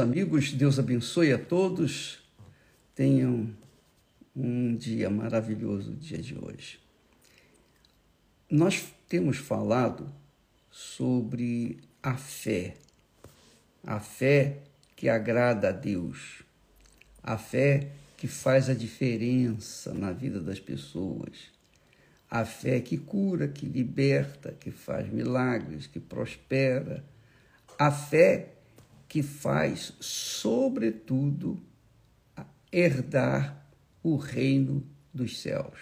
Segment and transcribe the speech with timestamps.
[0.00, 2.18] amigos, Deus abençoe a todos.
[2.94, 3.54] Tenham
[4.34, 6.80] um dia maravilhoso, o dia de hoje.
[8.50, 10.10] Nós temos falado
[10.70, 12.76] sobre a fé,
[13.84, 14.62] a fé
[14.96, 16.42] que agrada a Deus,
[17.22, 21.50] a fé que faz a diferença na vida das pessoas,
[22.30, 27.04] a fé que cura, que liberta, que faz milagres, que prospera,
[27.78, 28.51] a fé
[29.12, 31.62] que faz, sobretudo,
[32.72, 33.70] herdar
[34.02, 35.78] o reino dos céus,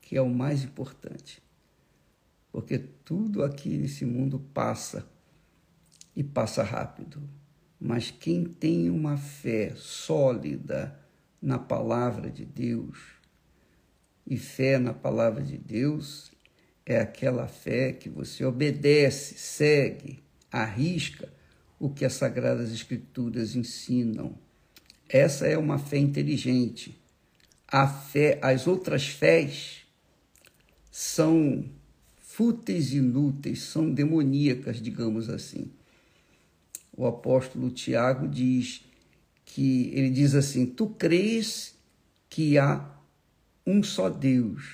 [0.00, 1.42] que é o mais importante.
[2.50, 5.06] Porque tudo aqui nesse mundo passa
[6.16, 7.28] e passa rápido.
[7.78, 10.98] Mas quem tem uma fé sólida
[11.42, 12.98] na palavra de Deus,
[14.26, 16.32] e fé na palavra de Deus
[16.86, 21.35] é aquela fé que você obedece, segue, arrisca
[21.78, 24.34] o que as Sagradas Escrituras ensinam.
[25.08, 26.98] Essa é uma fé inteligente.
[27.68, 29.82] A fé, as outras fés
[30.90, 31.64] são
[32.18, 35.70] fúteis e inúteis, são demoníacas, digamos assim.
[36.96, 38.82] O apóstolo Tiago diz
[39.44, 41.74] que ele diz assim: Tu crês
[42.28, 42.88] que há
[43.66, 44.64] um só Deus,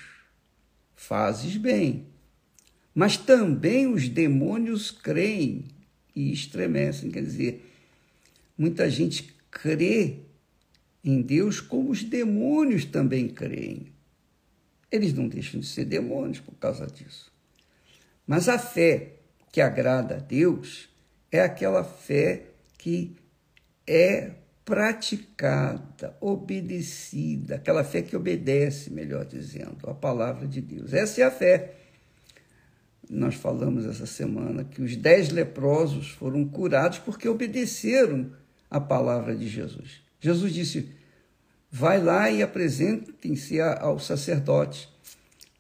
[0.95, 2.07] fazes bem.
[2.95, 5.65] Mas também os demônios creem
[6.15, 7.11] e estremecem.
[7.11, 7.65] Quer dizer,
[8.57, 10.19] muita gente crê
[11.05, 13.93] em Deus como os demônios também creem.
[14.91, 17.33] Eles não deixam de ser demônios por causa disso.
[18.27, 19.15] Mas a fé
[19.51, 20.89] que agrada a Deus
[21.31, 22.47] é aquela fé
[22.79, 23.17] que
[23.87, 24.33] é
[24.65, 30.93] praticada, obedecida, aquela fé que obedece, melhor dizendo, a palavra de Deus.
[30.93, 31.75] Essa é a fé
[33.13, 38.33] nós falamos essa semana que os dez leprosos foram curados porque obedeceram
[38.71, 40.01] a palavra de Jesus.
[40.19, 40.89] Jesus disse:
[41.71, 44.89] vai lá e apresentem-se ao sacerdote.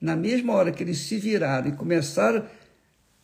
[0.01, 2.47] Na mesma hora que eles se viraram e começaram a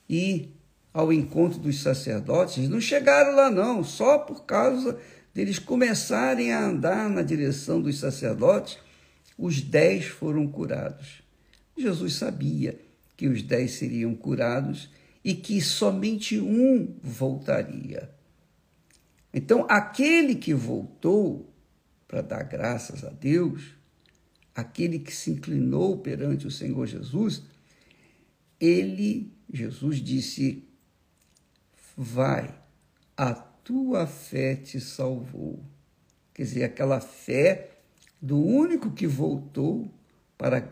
[0.08, 0.54] ir
[0.92, 4.98] ao encontro dos sacerdotes, não chegaram lá não, só por causa
[5.32, 8.78] deles começarem a andar na direção dos sacerdotes,
[9.38, 11.22] os dez foram curados.
[11.76, 12.87] Jesus sabia
[13.18, 14.88] que os dez seriam curados
[15.24, 18.08] e que somente um voltaria.
[19.34, 21.52] Então, aquele que voltou
[22.06, 23.74] para dar graças a Deus,
[24.54, 27.42] aquele que se inclinou perante o Senhor Jesus,
[28.60, 30.68] ele, Jesus disse:
[31.96, 32.56] Vai,
[33.16, 35.60] a tua fé te salvou.
[36.32, 37.78] Quer dizer, aquela fé
[38.22, 39.92] do único que voltou
[40.38, 40.70] para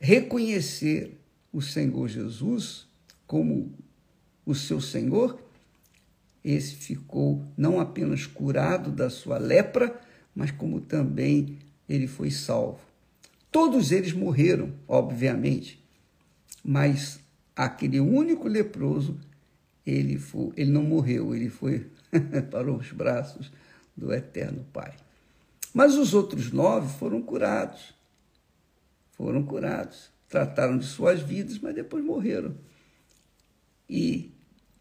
[0.00, 1.18] reconhecer
[1.52, 2.86] o Senhor Jesus
[3.32, 3.72] como
[4.44, 5.42] o seu Senhor,
[6.44, 9.98] esse ficou não apenas curado da sua lepra,
[10.34, 11.58] mas como também
[11.88, 12.80] ele foi salvo.
[13.50, 15.82] Todos eles morreram, obviamente,
[16.62, 17.20] mas
[17.56, 19.18] aquele único leproso,
[19.86, 21.86] ele, foi, ele não morreu, ele foi
[22.50, 23.50] para os braços
[23.96, 24.94] do Eterno Pai.
[25.72, 27.94] Mas os outros nove foram curados.
[29.12, 32.56] Foram curados trataram de suas vidas, mas depois morreram.
[33.86, 34.32] E,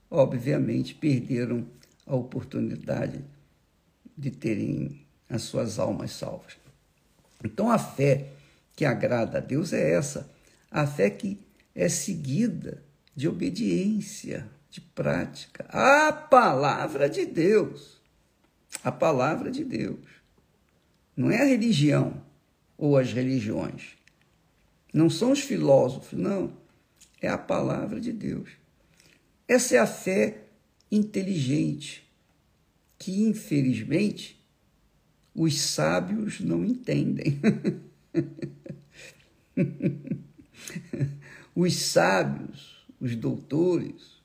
[0.10, 1.68] obviamente, perderam
[2.08, 3.22] a oportunidade
[4.18, 6.54] de terem as suas almas salvas.
[7.44, 8.30] Então, a fé
[8.78, 10.32] que agrada a Deus é essa,
[10.72, 11.38] a fé que
[11.76, 12.82] é seguida
[13.14, 15.66] de obediência, de prática.
[15.68, 18.00] A palavra de Deus.
[18.86, 20.00] A palavra de Deus.
[21.14, 22.24] Não é a religião
[22.78, 24.01] ou as religiões.
[24.94, 26.54] Não são os filósofos, não.
[27.22, 28.50] É a palavra de Deus.
[29.48, 30.46] Essa é a fé
[30.92, 32.10] inteligente,
[32.98, 34.40] que infelizmente
[35.34, 37.40] os sábios não entendem.
[41.56, 44.22] os sábios, os doutores,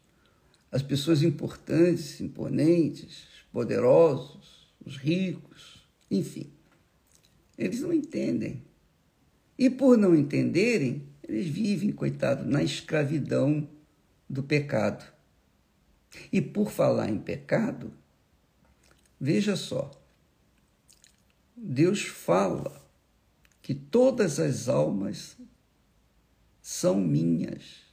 [0.70, 6.50] as pessoas importantes, imponentes, poderosos, os ricos, enfim,
[7.56, 8.62] eles não entendem
[9.58, 13.68] e por não entenderem, eles vivem, coitado, na escravidão
[14.28, 15.04] do pecado.
[16.32, 17.92] E por falar em pecado,
[19.20, 19.90] veja só,
[21.56, 22.84] Deus fala
[23.62, 25.36] que todas as almas
[26.60, 27.86] são minhas.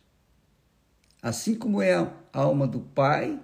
[1.22, 3.42] Assim como é a alma do Pai,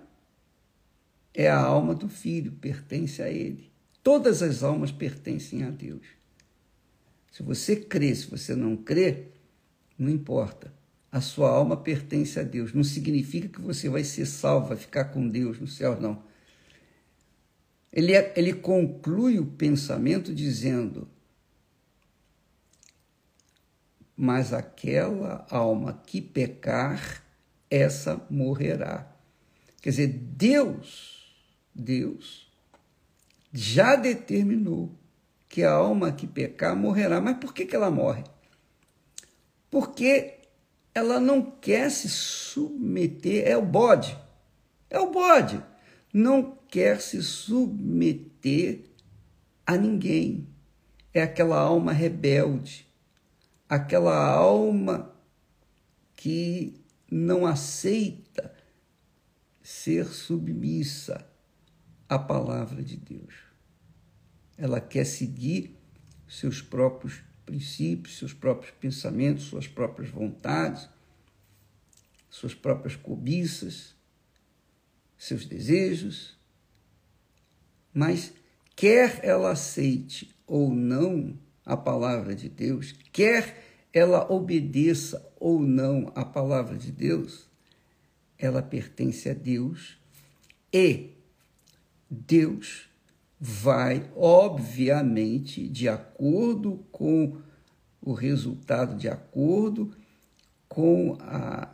[1.33, 3.71] é a alma do Filho, pertence a Ele.
[4.03, 6.18] Todas as almas pertencem a Deus.
[7.31, 9.27] Se você crê, se você não crê,
[9.97, 10.73] não importa.
[11.11, 12.73] A sua alma pertence a Deus.
[12.73, 16.21] Não significa que você vai ser salvo, vai ficar com Deus no céu, não.
[17.91, 21.07] Ele, é, ele conclui o pensamento dizendo:
[24.15, 27.23] Mas aquela alma que pecar,
[27.69, 29.11] essa morrerá.
[29.81, 31.33] Quer dizer, Deus,
[31.73, 32.51] Deus,
[33.51, 34.98] já determinou
[35.49, 37.19] que a alma que pecar morrerá.
[37.19, 38.23] Mas por que, que ela morre?
[39.69, 40.39] Porque
[40.93, 44.17] ela não quer se submeter, é o bode,
[44.89, 45.61] é o bode,
[46.13, 48.85] não quer se submeter
[49.65, 50.47] a ninguém.
[51.11, 52.87] É aquela alma rebelde,
[53.67, 55.15] aquela alma
[56.15, 56.79] que
[57.09, 58.53] não aceita
[59.63, 61.27] ser submissa
[62.07, 63.48] à palavra de Deus.
[64.59, 65.79] Ela quer seguir
[66.27, 70.89] seus próprios princípios, seus próprios pensamentos, suas próprias vontades,
[72.29, 73.95] suas próprias cobiças,
[75.17, 76.37] seus desejos.
[77.93, 78.33] Mas
[78.75, 86.25] quer ela aceite ou não a palavra de Deus, quer ela obedeça ou não a
[86.25, 87.47] palavra de Deus,
[88.37, 89.97] ela pertence a Deus
[90.73, 91.11] e
[92.09, 92.88] Deus
[93.39, 97.41] vai, obviamente, de acordo com
[98.01, 99.95] o resultado, de acordo
[100.67, 101.73] com a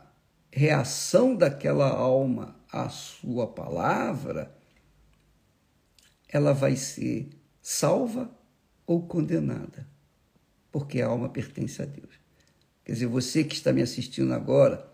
[0.52, 4.54] reação daquela alma à sua palavra,
[6.28, 7.30] ela vai ser
[7.60, 8.30] salva
[8.86, 9.88] ou condenada,
[10.70, 12.20] porque a alma pertence a Deus.
[12.84, 14.88] Quer dizer, você que está me assistindo agora,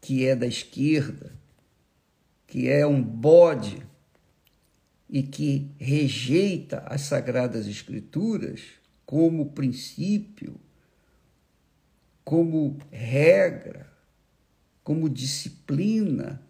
[0.00, 1.32] que é da esquerda,
[2.46, 3.84] que é um bode
[5.14, 8.60] e que rejeita as Sagradas Escrituras
[9.06, 10.60] como princípio,
[12.24, 13.88] como regra,
[14.82, 16.42] como disciplina,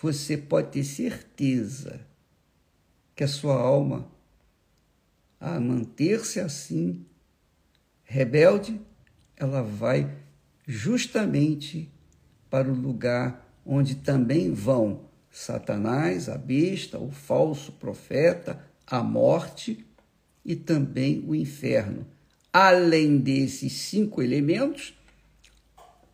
[0.00, 2.00] você pode ter certeza
[3.14, 4.10] que a sua alma,
[5.38, 7.04] a manter-se assim,
[8.04, 8.80] rebelde,
[9.36, 10.16] ela vai
[10.66, 11.92] justamente
[12.48, 15.04] para o lugar onde também vão
[15.38, 19.84] Satanás, a besta, o falso profeta, a morte
[20.42, 22.06] e também o inferno.
[22.50, 24.94] Além desses cinco elementos,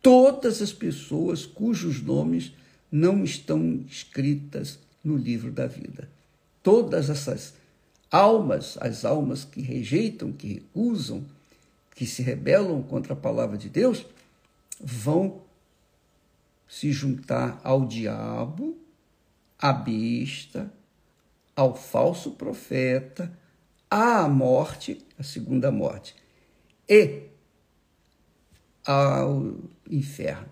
[0.01, 2.51] todas as pessoas cujos nomes
[2.91, 6.09] não estão escritas no livro da vida.
[6.61, 7.53] Todas essas
[8.11, 11.23] almas, as almas que rejeitam, que recusam,
[11.95, 14.05] que se rebelam contra a palavra de Deus,
[14.81, 15.41] vão
[16.67, 18.82] se juntar ao diabo
[19.59, 20.71] à besta,
[21.55, 23.31] ao falso profeta,
[23.89, 26.15] à morte, a segunda morte,
[26.89, 27.29] e
[28.85, 29.55] ao
[29.89, 30.49] inferno.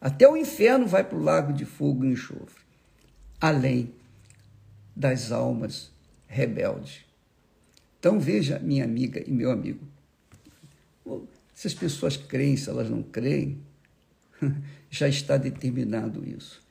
[0.00, 2.62] Até o inferno vai para o lago de fogo e enxofre,
[3.40, 3.92] além
[4.94, 5.92] das almas
[6.26, 7.04] rebeldes.
[7.98, 9.84] Então veja, minha amiga e meu amigo,
[11.52, 13.60] se as pessoas creem, se elas não creem,
[14.88, 16.62] já está determinado isso.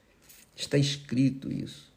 [0.57, 1.93] Está escrito isso.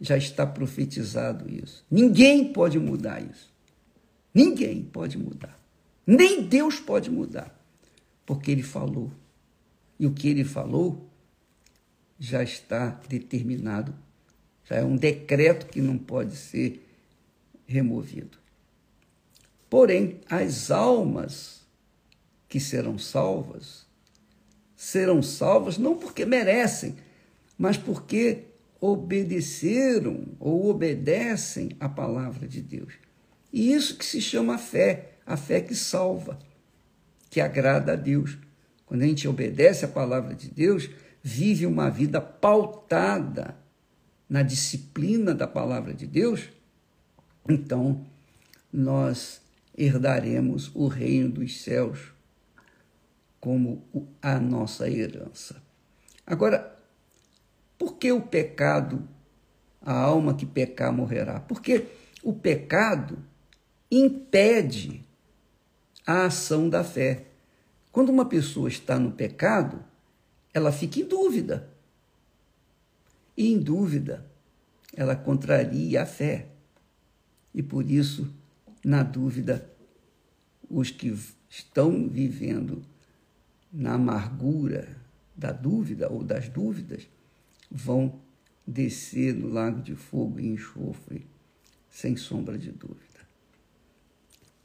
[0.00, 1.86] Já está profetizado isso.
[1.88, 3.54] Ninguém pode mudar isso.
[4.34, 5.56] Ninguém pode mudar.
[6.04, 7.56] Nem Deus pode mudar.
[8.26, 9.12] Porque ele falou.
[9.98, 11.08] E o que ele falou
[12.18, 13.94] já está determinado.
[14.64, 16.84] Já é um decreto que não pode ser
[17.64, 18.36] removido.
[19.70, 21.60] Porém, as almas
[22.48, 23.86] que serão salvas
[24.76, 26.96] serão salvas não porque merecem,
[27.58, 28.44] mas porque
[28.80, 32.94] obedeceram ou obedecem à palavra de Deus.
[33.52, 36.38] E isso que se chama fé, a fé que salva,
[37.30, 38.36] que agrada a Deus.
[38.84, 40.90] Quando a gente obedece à palavra de Deus,
[41.22, 43.56] vive uma vida pautada
[44.28, 46.48] na disciplina da palavra de Deus,
[47.48, 48.04] então
[48.72, 49.40] nós
[49.76, 52.12] herdaremos o reino dos céus
[53.40, 53.84] como
[54.20, 55.62] a nossa herança.
[56.26, 56.75] Agora,
[57.78, 59.06] por que o pecado,
[59.80, 61.40] a alma que pecar morrerá?
[61.40, 61.86] Porque
[62.22, 63.18] o pecado
[63.90, 65.04] impede
[66.06, 67.26] a ação da fé.
[67.92, 69.84] Quando uma pessoa está no pecado,
[70.52, 71.68] ela fica em dúvida.
[73.36, 74.24] E em dúvida,
[74.94, 76.46] ela contraria a fé.
[77.54, 78.32] E por isso,
[78.84, 79.70] na dúvida,
[80.68, 81.14] os que
[81.48, 82.82] estão vivendo
[83.72, 84.96] na amargura
[85.36, 87.06] da dúvida ou das dúvidas
[87.70, 88.20] vão
[88.66, 91.26] descer no lago de fogo e enxofre,
[91.88, 93.04] sem sombra de dúvida.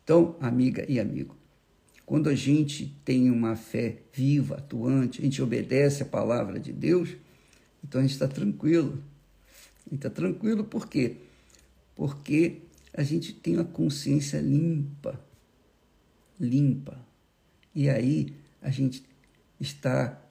[0.04, 1.36] Então, amiga e amigo,
[2.06, 7.16] quando a gente tem uma fé viva, atuante, a gente obedece a palavra de Deus,
[7.84, 9.02] então a gente está tranquilo.
[9.86, 11.18] A gente está tranquilo por quê?
[11.96, 12.62] Porque
[12.94, 15.20] a gente tem a consciência limpa.
[16.40, 17.00] Limpa.
[17.74, 19.04] E aí a gente
[19.60, 20.22] está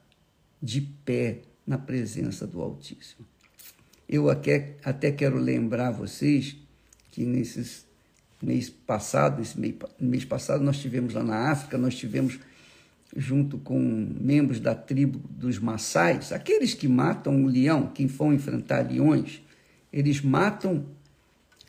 [0.61, 3.25] de pé na presença do Altíssimo.
[4.07, 4.75] Eu até,
[5.15, 6.57] quero lembrar vocês
[7.11, 7.85] que nesses
[8.41, 9.57] mês passado, esse
[9.99, 12.39] mês, passado, nós tivemos lá na África, nós tivemos
[13.15, 18.89] junto com membros da tribo dos Maçais, aqueles que matam o leão, que vão enfrentar
[18.89, 19.41] leões,
[19.91, 20.85] eles matam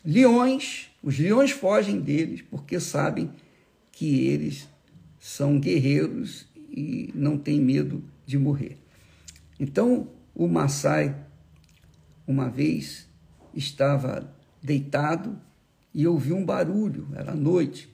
[0.03, 3.29] leões, os leões fogem deles porque sabem
[3.91, 4.67] que eles
[5.19, 8.82] são guerreiros e não têm medo de morrer.
[9.59, 11.15] Então, o Maçai,
[12.25, 13.07] uma vez,
[13.53, 15.39] estava deitado
[15.93, 17.93] e ouviu um barulho, era noite.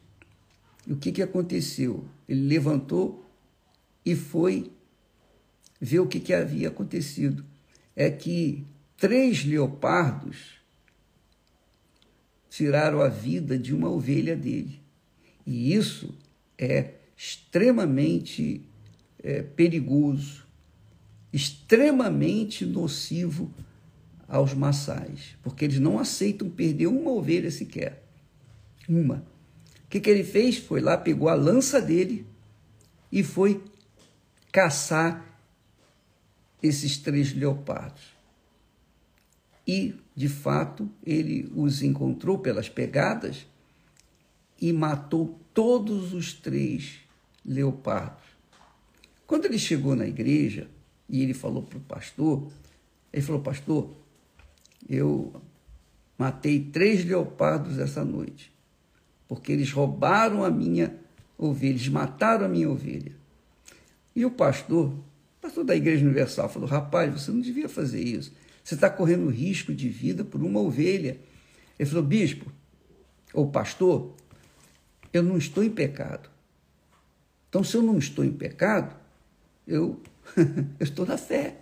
[0.87, 2.05] E o que, que aconteceu?
[2.27, 3.29] Ele levantou
[4.05, 4.71] e foi
[5.79, 7.45] ver o que, que havia acontecido.
[7.95, 8.65] É que
[8.97, 10.59] três leopardos
[12.49, 14.81] tiraram a vida de uma ovelha dele.
[15.45, 16.17] E isso
[16.57, 18.61] é extremamente
[19.21, 20.45] é, perigoso,
[21.31, 23.53] extremamente nocivo
[24.27, 28.03] aos maçais, porque eles não aceitam perder uma ovelha sequer.
[28.87, 29.25] Uma.
[29.85, 30.57] O que, que ele fez?
[30.57, 32.25] Foi lá, pegou a lança dele
[33.11, 33.63] e foi
[34.51, 35.25] caçar
[36.61, 38.03] esses três leopardos.
[39.65, 43.45] E, de fato, ele os encontrou pelas pegadas
[44.59, 46.99] e matou todos os três
[47.45, 48.23] leopardos.
[49.25, 50.67] Quando ele chegou na igreja
[51.09, 52.47] e ele falou para o pastor,
[53.11, 53.89] ele falou: Pastor,
[54.87, 55.33] eu
[56.17, 58.53] matei três leopardos essa noite,
[59.27, 60.95] porque eles roubaram a minha
[61.37, 63.13] ovelha, eles mataram a minha ovelha.
[64.15, 64.93] E o pastor,
[65.41, 68.31] pastor da Igreja Universal, falou: rapaz, você não devia fazer isso.
[68.63, 71.19] Você está correndo risco de vida por uma ovelha.
[71.79, 72.51] Ele falou: bispo,
[73.33, 74.13] ou pastor,
[75.11, 76.29] eu não estou em pecado.
[77.47, 78.95] Então, se eu não estou em pecado,
[79.65, 79.99] eu,
[80.79, 81.55] eu estou na fé.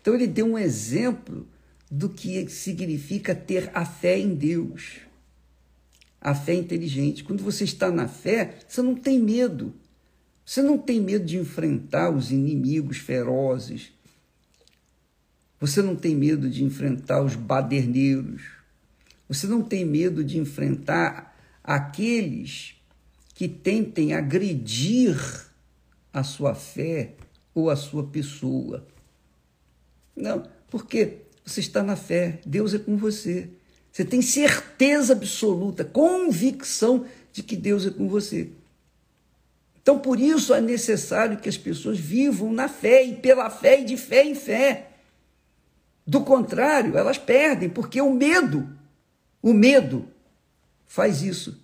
[0.00, 1.46] Então, ele deu um exemplo
[1.90, 5.00] do que significa ter a fé em Deus.
[6.20, 7.24] A fé inteligente.
[7.24, 9.74] Quando você está na fé, você não tem medo.
[10.44, 13.92] Você não tem medo de enfrentar os inimigos ferozes.
[15.58, 18.42] Você não tem medo de enfrentar os baderneiros.
[19.28, 22.76] Você não tem medo de enfrentar aqueles
[23.34, 25.16] que tentem agredir
[26.12, 27.14] a sua fé
[27.56, 28.86] ou a sua pessoa.
[30.14, 33.48] Não, porque você está na fé, Deus é com você.
[33.90, 38.50] Você tem certeza absoluta, convicção de que Deus é com você.
[39.80, 43.84] Então, por isso é necessário que as pessoas vivam na fé e pela fé e
[43.86, 44.90] de fé em fé.
[46.06, 48.68] Do contrário, elas perdem, porque o medo,
[49.40, 50.06] o medo
[50.86, 51.58] faz isso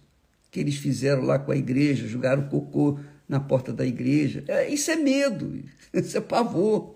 [0.51, 2.99] que eles fizeram lá com a igreja, jogaram cocô
[3.33, 4.45] na porta da igreja.
[4.47, 6.95] É, isso é medo, isso é pavor.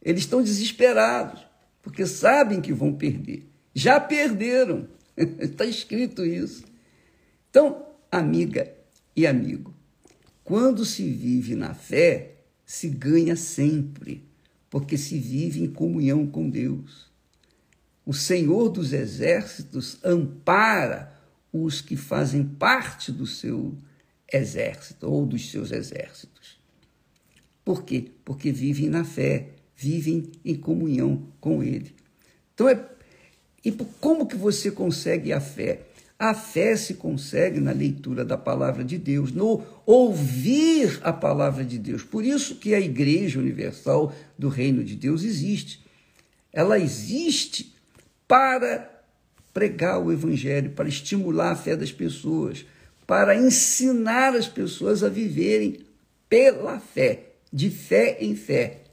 [0.00, 1.44] Eles estão desesperados,
[1.82, 3.44] porque sabem que vão perder.
[3.74, 4.86] Já perderam.
[5.16, 6.62] Está escrito isso.
[7.50, 8.72] Então, amiga
[9.16, 9.74] e amigo,
[10.44, 14.24] quando se vive na fé, se ganha sempre,
[14.70, 17.10] porque se vive em comunhão com Deus.
[18.06, 21.12] O Senhor dos Exércitos ampara
[21.52, 23.76] os que fazem parte do seu
[24.34, 26.58] exército ou dos seus exércitos.
[27.64, 28.10] Por quê?
[28.24, 31.94] Porque vivem na fé, vivem em comunhão com Ele.
[32.52, 32.84] Então, é,
[33.64, 35.86] e como que você consegue a fé?
[36.18, 41.78] A fé se consegue na leitura da palavra de Deus, no ouvir a palavra de
[41.78, 42.02] Deus.
[42.02, 45.84] Por isso que a Igreja Universal do Reino de Deus existe.
[46.52, 47.74] Ela existe
[48.28, 48.90] para
[49.52, 52.64] pregar o evangelho, para estimular a fé das pessoas,
[53.06, 55.80] para ensinar as pessoas a viverem
[56.28, 58.84] pela fé, de fé em fé,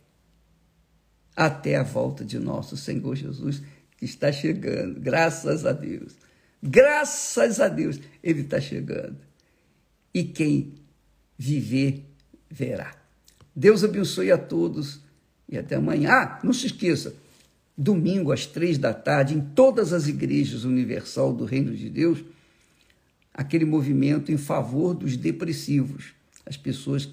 [1.36, 3.62] até a volta de nosso Senhor Jesus,
[3.98, 6.14] que está chegando, graças a Deus.
[6.62, 9.18] Graças a Deus, ele está chegando.
[10.14, 10.76] E quem
[11.38, 12.06] viver,
[12.50, 12.96] verá.
[13.56, 15.02] Deus abençoe a todos
[15.50, 16.12] e até amanhã.
[16.12, 17.16] Ah, não se esqueça,
[17.76, 22.24] domingo às três da tarde, em todas as igrejas universal do Reino de Deus,
[23.34, 26.14] aquele movimento em favor dos depressivos,
[26.46, 27.10] as pessoas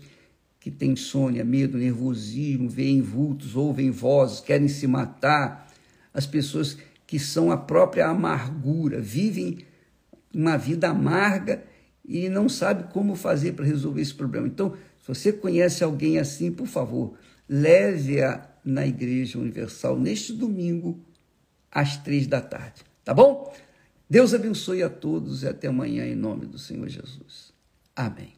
[0.58, 5.72] que têm insônia, medo, nervosismo, veem vultos, ouvem vozes, querem se matar,
[6.12, 9.58] as pessoas que são a própria amargura, vivem
[10.34, 11.64] uma vida amarga
[12.04, 14.46] e não sabe como fazer para resolver esse problema.
[14.46, 17.14] Então, se você conhece alguém assim, por favor,
[17.48, 21.00] leve-a na Igreja Universal neste domingo
[21.70, 22.82] às três da tarde.
[23.04, 23.54] Tá bom?
[24.08, 27.52] Deus abençoe a todos e até amanhã em nome do Senhor Jesus.
[27.94, 28.37] Amém.